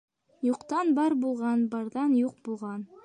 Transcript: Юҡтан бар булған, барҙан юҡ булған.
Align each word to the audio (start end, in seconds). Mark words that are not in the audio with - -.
Юҡтан 0.45 0.89
бар 0.99 1.15
булған, 1.25 1.67
барҙан 1.75 2.17
юҡ 2.23 2.41
булған. 2.49 2.89